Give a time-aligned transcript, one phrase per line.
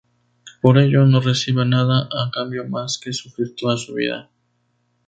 [0.63, 4.31] Por ello, no recibe nada a cambio más que sufrir toda su vida.